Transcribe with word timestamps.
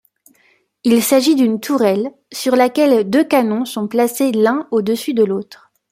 Il 0.83 1.03
s'agit 1.03 1.35
d'une 1.35 1.59
tourelle 1.59 2.11
sur 2.33 2.55
laquelle 2.55 3.07
deux 3.07 3.23
canons 3.23 3.65
sont 3.65 3.87
placés 3.87 4.31
l'un 4.31 4.67
au-dessus 4.71 5.13
de 5.13 5.23
l'autre. 5.23 5.71